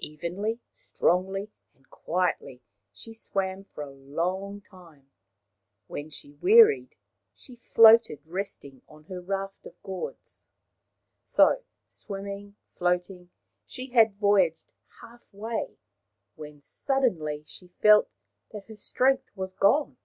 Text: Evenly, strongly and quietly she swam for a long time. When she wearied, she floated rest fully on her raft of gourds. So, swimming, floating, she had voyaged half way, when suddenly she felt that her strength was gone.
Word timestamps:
Evenly, 0.00 0.60
strongly 0.74 1.50
and 1.74 1.88
quietly 1.88 2.60
she 2.92 3.14
swam 3.14 3.64
for 3.64 3.80
a 3.82 3.88
long 3.90 4.60
time. 4.60 5.10
When 5.86 6.10
she 6.10 6.32
wearied, 6.34 6.94
she 7.34 7.56
floated 7.56 8.18
rest 8.26 8.60
fully 8.60 8.82
on 8.86 9.04
her 9.04 9.22
raft 9.22 9.64
of 9.64 9.82
gourds. 9.82 10.44
So, 11.24 11.64
swimming, 11.86 12.56
floating, 12.76 13.30
she 13.64 13.86
had 13.92 14.16
voyaged 14.18 14.70
half 15.00 15.22
way, 15.32 15.78
when 16.34 16.60
suddenly 16.60 17.42
she 17.46 17.68
felt 17.80 18.10
that 18.50 18.66
her 18.66 18.76
strength 18.76 19.30
was 19.34 19.54
gone. 19.54 19.96